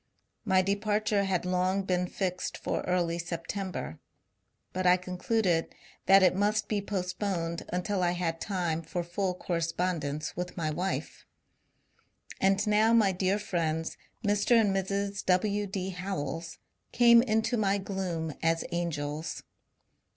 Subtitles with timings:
[0.45, 3.99] My departure had long been fixed for early September,
[4.73, 5.75] but I concluded
[6.07, 11.27] that it must be postponed until I had time for full correspondence with my wife.
[12.41, 13.95] ALud now my dear friends,
[14.25, 14.59] Mr.
[14.59, 15.23] and Mrs.
[15.27, 15.67] W.
[15.67, 15.89] D.
[15.89, 16.57] Howells,
[16.91, 19.43] came into my gloom as angels.